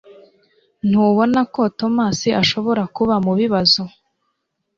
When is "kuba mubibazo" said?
2.95-3.83